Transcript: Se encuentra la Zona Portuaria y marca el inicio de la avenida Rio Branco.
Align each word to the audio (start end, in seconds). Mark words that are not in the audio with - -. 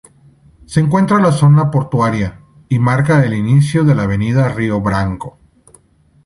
Se 0.65 0.79
encuentra 0.79 1.19
la 1.21 1.31
Zona 1.31 1.69
Portuaria 1.69 2.39
y 2.69 2.79
marca 2.79 3.23
el 3.23 3.35
inicio 3.35 3.83
de 3.83 3.93
la 3.93 4.01
avenida 4.01 4.49
Rio 4.49 4.81
Branco. 4.81 5.37